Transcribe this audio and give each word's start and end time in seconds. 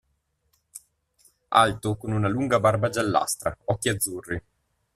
Alto, 1.49 1.95
con 1.95 2.11
una 2.13 2.27
lunga 2.27 2.59
barba 2.59 2.89
giallastra, 2.89 3.55
occhi 3.65 3.89
azzurri. 3.89 4.43